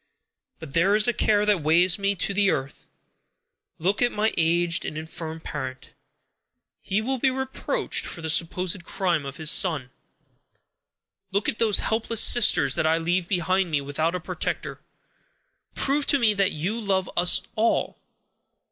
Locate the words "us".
17.15-17.41